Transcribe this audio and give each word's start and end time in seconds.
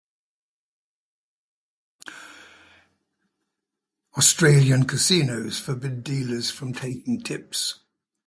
Australian 4.17 4.85
casinos 4.85 5.59
forbid 5.59 6.03
dealers 6.03 6.49
from 6.49 6.73
taking 6.73 7.21
tips. 7.21 7.81